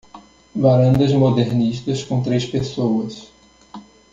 Varandas 0.55 1.13
modernistas 1.13 2.03
com 2.03 2.23
três 2.23 2.43
pessoas. 2.43 3.31